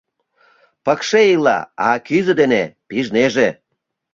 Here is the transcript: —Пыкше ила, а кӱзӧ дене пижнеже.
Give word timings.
—Пыкше 0.85 1.21
ила, 1.33 1.59
а 1.87 1.89
кӱзӧ 2.05 2.33
дене 2.41 2.63
пижнеже. 2.87 3.47